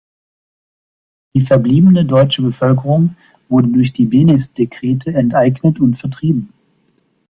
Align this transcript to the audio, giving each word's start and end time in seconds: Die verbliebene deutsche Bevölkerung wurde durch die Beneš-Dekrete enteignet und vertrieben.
Die 1.35 1.41
verbliebene 1.41 2.05
deutsche 2.05 2.41
Bevölkerung 2.41 3.15
wurde 3.49 3.67
durch 3.67 3.93
die 3.93 4.07
Beneš-Dekrete 4.07 5.13
enteignet 5.13 5.79
und 5.79 5.93
vertrieben. 5.93 6.51